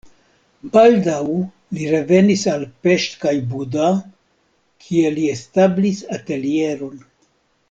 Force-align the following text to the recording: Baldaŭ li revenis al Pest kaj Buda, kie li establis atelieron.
Baldaŭ 0.75 1.19
li 1.77 1.89
revenis 1.91 2.45
al 2.53 2.65
Pest 2.87 3.19
kaj 3.25 3.35
Buda, 3.53 3.91
kie 4.87 5.15
li 5.19 5.31
establis 5.37 6.05
atelieron. 6.19 7.03